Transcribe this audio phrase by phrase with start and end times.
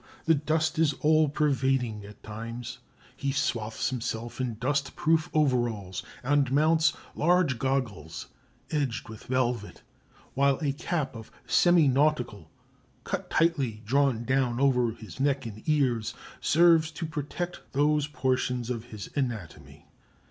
[0.25, 2.79] The dust is all pervading at times;
[3.15, 8.25] he swathes himself in dust proof overalls, and mounts large goggles
[8.71, 9.83] edged with velvet,
[10.33, 12.49] while a cap of semi nautical
[13.03, 19.11] cut tightly drawn down over neck and ears serves to protect those portions of his
[19.15, 19.85] anatomy.